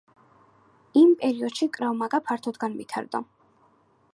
[1.01, 3.23] იმ პერიოდში კრავ მაგა ფართოდ განვითარდა.